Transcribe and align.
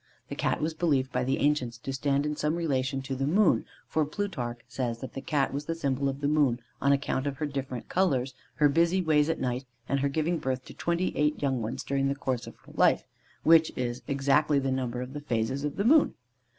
The 0.29 0.35
Cat 0.35 0.59
was 0.63 0.73
believed 0.73 1.11
by 1.11 1.23
the 1.23 1.37
ancients 1.37 1.77
to 1.77 1.93
stand 1.93 2.25
in 2.25 2.35
some 2.35 2.55
relation 2.55 3.03
to 3.03 3.15
the 3.15 3.27
moon, 3.27 3.65
for 3.87 4.03
Plutarch 4.03 4.57
says 4.67 4.99
that 4.99 5.13
the 5.13 5.21
Cat 5.21 5.53
was 5.53 5.65
the 5.65 5.75
symbol 5.75 6.09
of 6.09 6.21
the 6.21 6.27
moon 6.27 6.59
on 6.81 6.91
account 6.91 7.27
of 7.27 7.37
her 7.37 7.45
different 7.45 7.87
colours, 7.87 8.33
her 8.55 8.67
busy 8.67 8.99
ways 9.03 9.29
at 9.29 9.39
night, 9.39 9.65
and 9.87 9.99
her 9.99 10.09
giving 10.09 10.39
birth 10.39 10.65
to 10.65 10.73
twenty 10.73 11.15
eight 11.15 11.39
young 11.39 11.61
ones 11.61 11.83
during 11.83 12.07
the 12.07 12.15
course 12.15 12.47
of 12.47 12.55
her 12.65 12.71
life, 12.73 13.03
which 13.43 13.71
is 13.75 14.01
exactly 14.07 14.57
the 14.57 14.71
number 14.71 15.01
of 15.01 15.13
the 15.13 15.21
phases 15.21 15.63
of 15.63 15.75
the 15.75 15.85
moon. 15.85 16.15